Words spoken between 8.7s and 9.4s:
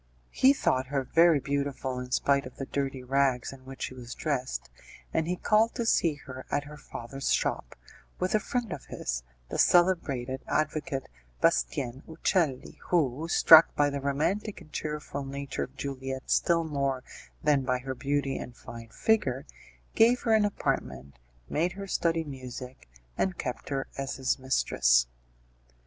of his,